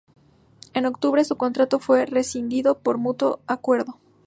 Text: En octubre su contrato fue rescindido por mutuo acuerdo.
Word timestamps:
En 0.73 0.87
octubre 0.87 1.23
su 1.23 1.35
contrato 1.37 1.77
fue 1.77 2.07
rescindido 2.07 2.79
por 2.79 2.97
mutuo 2.97 3.39
acuerdo. 3.45 3.99